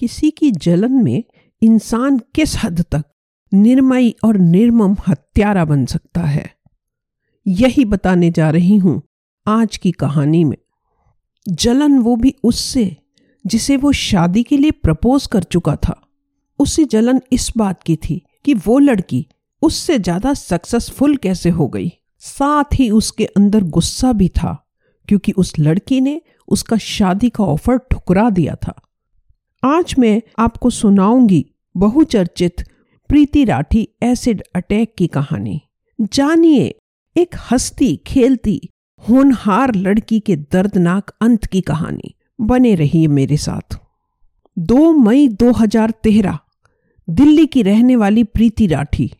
[0.00, 1.24] किसी की जलन में
[1.62, 3.04] इंसान किस हद तक
[3.52, 6.54] निर्मयी और निर्मम हत्यारा बन सकता है?
[7.46, 9.02] यही बताने जा रही हूँ
[9.46, 10.56] आज की कहानी में।
[11.46, 12.96] जलन वो भी उससे
[13.44, 16.00] जिसे वो शादी के लिए प्रपोज कर चुका था।
[16.58, 19.26] उसे जलन इस बात की थी कि वो लड़की
[19.62, 24.58] उससे ज़्यादा सक्सेसफुल कैसे हो गई। साथ ही उसके अंदर गुस्सा भी था,
[25.08, 28.80] क्योंकि उस लड़की ने उसका शादी का ऑफ़र ठुकरा दिया था।
[29.62, 31.44] आज मैं आपको सुनाऊँगी
[31.76, 32.62] बहुचर्चित
[33.08, 35.60] प्रीति राठी एसिड अटैक की कहानी।
[36.00, 36.74] जानिए,
[37.16, 38.60] एक हस्ती खेलती
[39.10, 43.78] होनहार लड़की के दर्दनाक अंत की कहानी। बने रही मेरे साथ।
[44.58, 46.38] 2 मई 2013
[47.08, 49.10] दिल्ली की रहने वाली प्रीति राठी,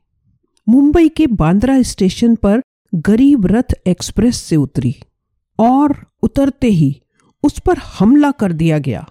[0.68, 2.62] मुंबई के बांद्रा स्टेशन पर
[2.94, 4.96] गरीब रथ एक्सप्रेस से उतरी
[5.58, 7.02] और उतरते ही
[7.42, 9.06] उस पर हमला कर दिया गया।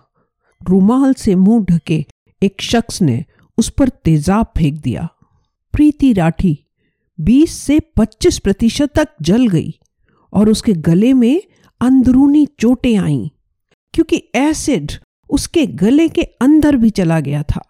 [0.61, 2.05] रुमाल से मुँह ढके
[2.41, 3.23] एक शख्स ने
[3.57, 5.07] उस पर तेजाब फेंक दिया।
[5.73, 6.57] प्रीति राठी
[7.19, 9.73] 20 से 25 प्रतिशत तक जल गई
[10.33, 11.41] और उसके गले में
[11.81, 13.27] अंदरूनी चोटें आईं,
[13.93, 14.91] क्योंकि एसिड
[15.29, 17.61] उसके गले के अंदर भी चला गया था।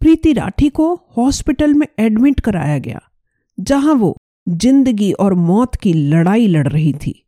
[0.00, 3.00] प्रीति राठी को हॉस्पिटल में एडमिट कराया गया,
[3.58, 7.22] जहाँ वो ज़िंदगी और मौत की लड़ाई लड़ रही थी।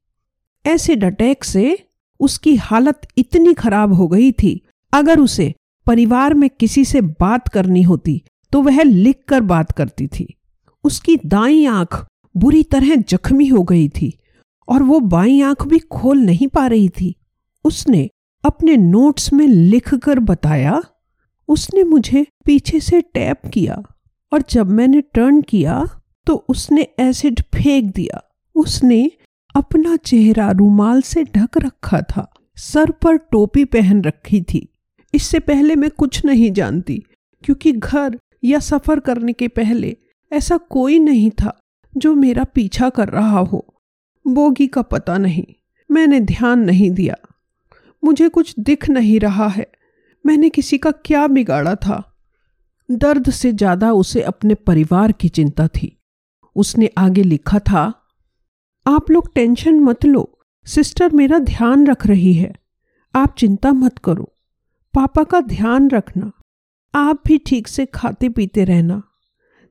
[0.64, 1.78] एसिड अटैक से
[2.20, 4.60] उसकी हालत इतनी खराब हो गई थी
[4.92, 5.54] अगर उसे
[5.86, 8.22] परिवार में किसी से बात करनी होती
[8.52, 10.26] तो वह लिख कर बात करती थी।
[10.84, 14.12] उसकी दाई आँख बुरी तरह जख्मी हो गई थी
[14.68, 17.14] और वो बाई आँख भी खोल नहीं पा रही थी।
[17.64, 18.08] उसने
[18.44, 20.80] अपने नोट्स में लिख कर बताया,
[21.48, 23.82] उसने मुझे पीछे से टैप किया
[24.32, 25.84] और जब मैंने टर्न किया
[26.26, 28.22] तो उसने एसिड फेंक दिया।
[28.56, 29.10] उसने
[29.54, 34.68] अपना चेहरा रूमाल से ढक रखा था, सर पर टोपी पहन रखी थी।
[35.14, 37.02] इससे पहले मैं कुछ नहीं जानती,
[37.44, 39.96] क्योंकि घर या सफ़र करने के पहले
[40.32, 41.58] ऐसा कोई नहीं था
[41.92, 43.64] जो मेरा पीछा कर रहा हो।
[44.24, 45.44] बोगी का पता नहीं,
[45.90, 47.16] मैंने ध्यान नहीं दिया।
[48.02, 49.66] मुझे कुछ दिख नहीं रहा है,
[50.24, 52.02] मैंने किसी का क्या बिगाड़ा था।
[52.88, 55.96] दर्द से ज़्यादा उसे अपने परिवार की चिंता थी।
[56.56, 57.82] उसने आगे लिखा था,
[58.86, 60.30] आप लोग टेंशन मत लो,
[60.66, 62.54] सिस्टर मेरा ध्यान रख रही है,
[63.14, 64.32] आप चिंता मत करो।
[64.94, 66.32] पापा का ध्यान रखना।
[66.94, 69.02] आप भी ठीक से खाते पीते रहना।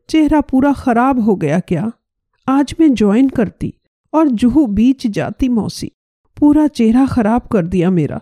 [0.10, 1.92] चेहरा पूरा खराब हो गया क्या?
[2.48, 3.74] आज मैं ज्वाइन करती
[4.14, 5.92] और जुहू बीच जाती मौसी।
[6.40, 8.22] पूरा चेहरा खराब कर दिया मेरा।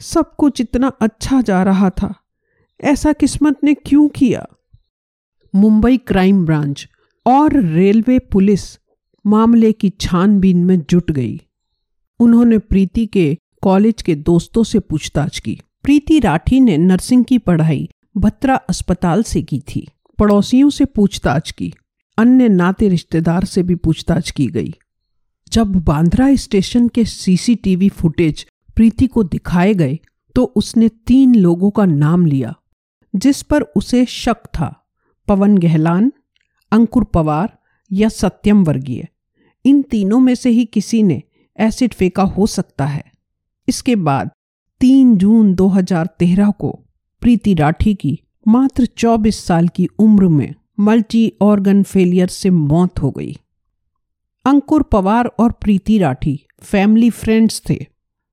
[0.00, 2.14] सब कुछ इतना अच्छा जा रहा था।
[2.80, 4.46] ऐसा किस्मत ने क्यों किया?
[5.54, 6.88] मुंबई क्राइम ब्रांच
[7.26, 8.78] और रेलवे पुलिस
[9.26, 11.40] मामले की छानबीन में जुट गई।
[12.20, 17.88] उन्होंने प्रीति के कॉलेज के दोस्तों से पूछताछ की। प्रीति राठी ने नर्सिंग की पढ़ाई
[18.16, 19.86] भत्रा अस्पताल से की थी।
[20.18, 21.72] पड़ोसियों से पूछताछ की।
[22.18, 24.74] अन्य नाते रिश्तेदार से भी पूछताछ की गई।
[25.52, 28.44] जब बांद्रा स्टेशन के सीसीटीवी फुटेज
[28.76, 29.98] प्रीति को दिखाए गए
[30.36, 32.54] तो उसने तीन लोगों का नाम लिया,
[33.14, 34.74] जिस पर उसे शक था।
[35.28, 36.12] पवन गहलान,
[36.72, 37.58] अंकुर पवार
[37.90, 39.06] या सत्यम वर्गीय।
[39.64, 41.22] इन तीनों में से ही किसी ने
[41.58, 43.04] एसिड फेंका हो सकता है।
[43.68, 44.30] इसके बाद
[44.80, 46.70] 3 जून 2013 को
[47.22, 53.10] प्रीति राठी की मात्र 24 साल की उम्र में मल्टी ऑर्गन फेलियर से मौत हो
[53.10, 53.32] गई।
[54.44, 57.78] अंकुर पवार और प्रीति राठी फैमिली फ्रेंड्स थे।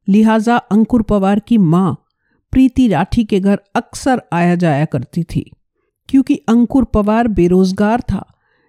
[0.07, 1.93] लिहाजा अंकुर पवार की माँ
[2.53, 5.45] प्रीति राठी के घर अक्सर आया जाया करती थी,
[6.09, 8.25] क्योंकि अंकुर पवार बेरोजगार था,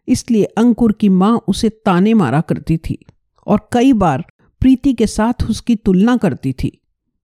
[0.09, 2.99] इसलिए अंकुर की माँ उसे ताने मारा करती थी
[3.47, 4.25] और कई बार
[4.62, 6.73] प्रीति के साथ उसकी तुलना करती थी।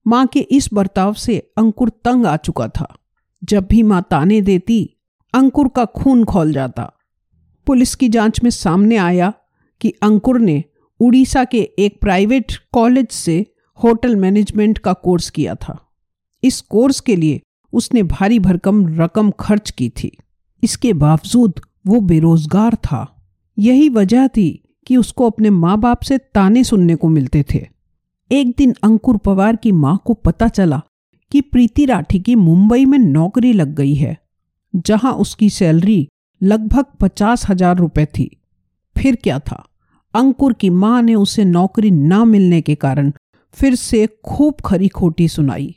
[0.07, 2.97] माँ के इस बर्ताव से अंकुर तंग आ चुका था।
[3.43, 4.97] जब भी माँ ताने देती,
[5.33, 6.93] अंकुर का खून खोल जाता।
[7.67, 9.33] पुलिस की जाँच में सामने आया
[9.81, 10.63] कि अंकुर ने
[10.99, 13.45] उड़ीसा के एक प्राइवेट कॉलेज से
[13.83, 15.79] होटल मैनेजमेंट का कोर्स किया था।
[16.43, 17.41] इस कोर्स के लिए
[17.73, 20.17] उसने भारी भरकम रकम खर्च की थी।
[20.63, 21.53] इसके बावजूद
[21.87, 23.27] वो बेरोजगार था।
[23.59, 27.67] यही वजह थी कि उसको अपने माँ बाप से ताने सुनने को मिलते थे।
[28.31, 30.81] एक दिन अंकुर पवार की माँ को पता चला
[31.31, 34.17] कि प्रीति राठी की मुंबई में नौकरी लग गई है,
[34.73, 36.07] जहाँ उसकी सैलरी
[36.41, 38.29] लगभग पचास हज़ार रुपए थी।
[38.95, 39.63] फिर क्या था?
[40.13, 43.11] अंकुर की माँ ने उसे नौकरी न मिलने के कारण
[43.57, 45.75] फिर से खूब खरी खोटी सुनाई।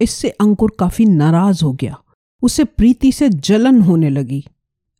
[0.00, 1.96] इससे अंकुर काफ़ी नाराज़ हो गया।
[2.42, 4.44] उसे प्रीति से जलन होने लगी।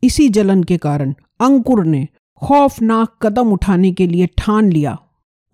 [0.03, 2.07] इसी जलन के कारण अंकुर ने
[2.43, 4.99] खौफनाक कदम उठाने के लिए ठान लिया।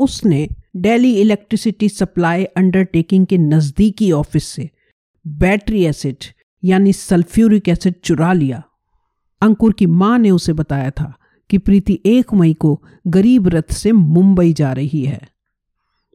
[0.01, 4.71] उसने दिल्ली इलेक्ट्रिसिटी सप्लाई अंडरटेकिंग के नजदीकी ऑफ़िस से
[5.27, 6.17] बैटरी एसिड,
[6.65, 8.63] यानी सल्फ्यूरिक एसिड चुरा लिया।
[9.43, 11.15] अंकुर की माँ ने उसे बताया था
[11.51, 15.21] कि प्रीति एक मई को गरीब रथ से मुंबई जा रही है।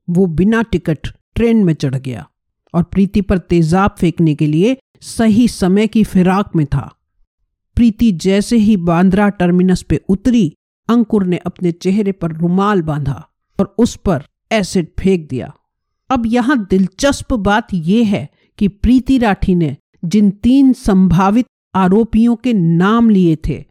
[0.09, 2.29] वो बिना टिकट ट्रेन में चढ़ गया
[2.73, 6.95] और प्रीति पर तेजाब फेंकने के लिए सही समय की फिराक में था।
[7.75, 10.53] प्रीति जैसे ही बांद्रा टर्मिनस पे उतरी,
[10.89, 13.29] अंकुर ने अपने चेहरे पर रुमाल बांधा
[13.59, 15.51] और उस पर एसिड फेंक दिया।
[16.09, 18.27] अब यहाँ दिलचस्प बात यह है
[18.59, 21.45] कि प्रीति राठी ने जिन तीन संभावित
[21.75, 23.63] आरोपियों के नाम लिए थे,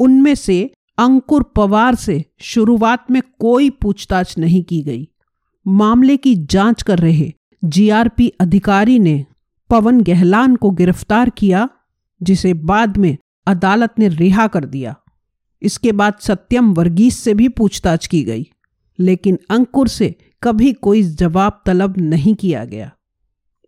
[0.00, 5.08] उनमें से अंकुर पवार से शुरुआत में कोई पूछताछ नहीं की गई।
[5.66, 7.32] मामले की जाँच कर रहे
[7.62, 9.24] जीआरपी अधिकारी ने
[9.70, 11.68] पवन गहलान को गिरफ़्तार किया,
[12.20, 13.16] जिसे बाद में
[13.46, 14.94] अदालत ने रिहा कर दिया।
[15.62, 18.46] इसके बाद सत्यम वर्गीस से भी पूछताछ की गई।
[19.00, 22.92] लेकिन अंकुर से कभी कोई जवाब तलब नहीं किया गया।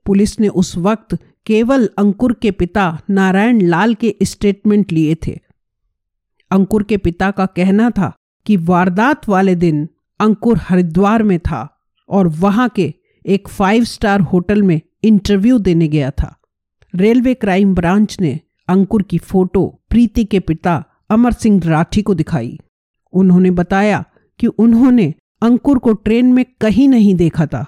[0.07, 5.41] पुलिस ने उस वक्त केवल अंकुर के पिता नारायण लाल के स्टेटमेंट लिए थे।
[6.51, 8.13] अंकुर के पिता का कहना था
[8.47, 9.89] कि वारदात वाले दिन
[10.21, 12.95] अंकुर हरिद्वार में था और वहाँ के
[13.27, 16.37] एक फाइव स्टार होटल में इंटरव्यू देने गया था।
[16.95, 22.59] रेलवे क्राइम ब्रांच ने अंकुर की फ़ोटो प्रीति के पिता अमर सिंह राठी को दिखाई।
[23.13, 24.05] उन्होंने बताया
[24.41, 27.67] कि उन्होंने अंकुर को ट्रेन में कहीं नहीं देखा था।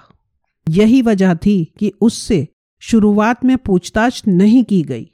[0.67, 2.47] यही वजह थी कि उससे
[2.81, 5.09] शुरुआत में पूछताछ नहीं की गई,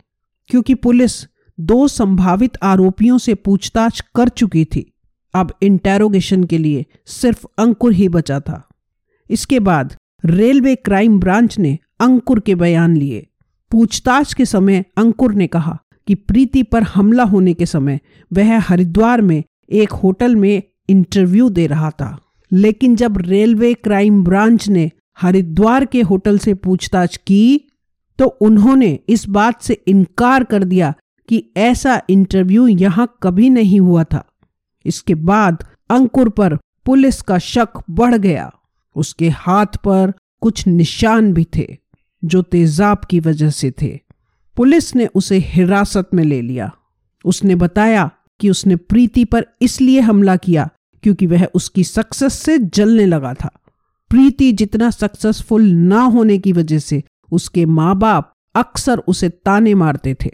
[0.50, 1.23] क्योंकि पुलिस
[1.59, 4.94] दो संभावित आरोपियों से पूछताछ कर चुकी थी।
[5.33, 8.67] अब इंटेरोगेशन के लिए सिर्फ़ अंकुर ही बचा था।
[9.29, 9.95] इसके बाद
[10.25, 13.27] रेलवे क्राइम ब्रांच ने अंकुर के बयान लिए।
[13.71, 15.77] पूछताछ के समय अंकुर ने कहा
[16.07, 18.00] कि प्रीति पर हमला होने के समय
[18.33, 22.18] वह हरिद्वार में एक होटल में इंटरव्यू दे रहा था।
[22.51, 24.91] लेकिन जब रेलवे क्राइम ब्रांच ने
[25.21, 27.62] हरिद्वार के होटल से पूछताछ की
[28.19, 30.94] तो उन्होंने इस बात से इनकार कर दिया
[31.30, 34.24] कि ऐसा इंटरव्यू यहाँ कभी नहीं हुआ था।
[34.86, 36.56] इसके बाद अंकुर पर
[36.86, 38.51] पुलिस का शक बढ़ गया।
[38.95, 41.77] उसके हाथ पर कुछ निशान भी थे,
[42.24, 44.00] जो तेजाब की वजह से थे।
[44.56, 46.71] पुलिस ने उसे हिरासत में ले लिया।
[47.25, 48.09] उसने बताया
[48.39, 50.69] कि उसने प्रीति पर इसलिए हमला किया
[51.03, 53.49] क्योंकि वह उसकी सक्सेस से जलने लगा था।
[54.09, 60.15] प्रीति जितना सक्सेसफुल ना होने की वजह से उसके माँ बाप अक्सर उसे ताने मारते
[60.25, 60.29] थे।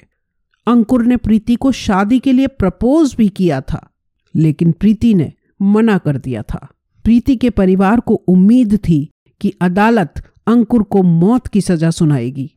[0.67, 3.89] अंकुर ने प्रीति को शादी के लिए प्रपोज भी किया था,
[4.35, 6.67] लेकिन प्रीति ने मना कर दिया था।
[7.03, 9.09] प्रीति के परिवार को उम्मीद थी
[9.41, 10.13] कि अदालत
[10.47, 12.51] अंकुर को मौत की सजा सुनाएगी।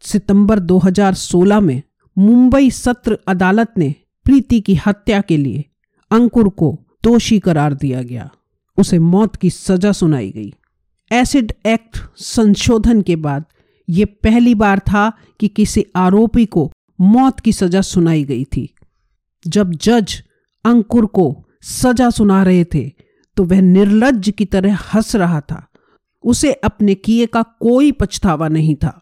[0.00, 1.82] सितंबर 2016 में
[2.18, 5.64] मुंबई सत्र अदालत ने प्रीति की हत्या के लिए
[6.10, 6.78] अंकुर को
[7.08, 8.30] दोषी करार दिया गया।
[8.78, 10.52] उसे मौत की सजा सुनाई गई।
[11.10, 13.44] एसिड एक्ट संशोधन के बाद
[13.88, 15.10] यह पहली बार था
[15.40, 16.70] कि किसी आरोपी को
[17.00, 18.68] मौत की सजा सुनाई गई थी।
[19.46, 20.22] जब जज
[20.64, 21.26] अंकुर को
[21.62, 22.90] सजा सुना रहे थे
[23.36, 25.64] तो वह निर्लज की तरह हंस रहा था।
[26.24, 29.00] उसे अपने किए का कोई पछतावा नहीं था।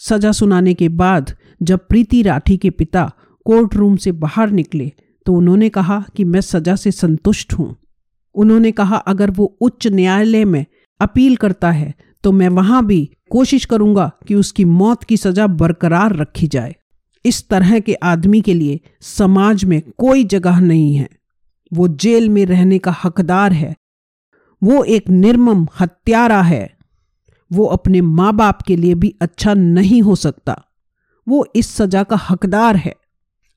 [0.00, 3.10] सजा सुनाने के बाद जब प्रीति राठी के पिता
[3.46, 4.92] कोर्ट रूम से बाहर निकले
[5.26, 7.74] तो उन्होंने कहा कि मैं सजा से संतुष्ट हूँ।
[8.34, 10.64] उन्होंने कहा, अगर वो उच्च न्यायालय में
[11.00, 16.14] अपील करता है तो मैं वहाँ भी कोशिश करूँगा कि उसकी मौत की सजा बरकरार
[16.16, 16.74] रखी जाए।
[17.24, 21.08] इस तरह के आदमी के लिए समाज में कोई जगह नहीं है।
[21.72, 23.74] वो जेल में रहने का हकदार है।
[24.62, 26.70] वो एक निर्मम हत्यारा है।
[27.50, 30.60] वो अपने माँ बाप के लिए भी अच्छा नहीं हो सकता।
[31.26, 32.94] वो इस सजा का हकदार है।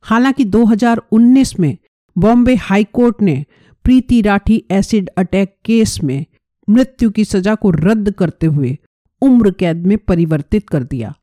[0.05, 1.77] हालाँकि 2019 में
[2.17, 3.45] बॉम्बे हाईकोर्ट ने
[3.83, 6.25] Preeti Rathi acid attack case में
[6.69, 8.77] मृत्यु की सजा को रद्द करते हुए
[9.21, 11.13] उम्र कैद में परिवर्तित कर दिया।